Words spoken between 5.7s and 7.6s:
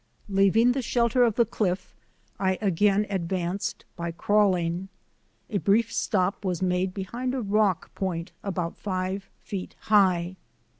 stop was made behind a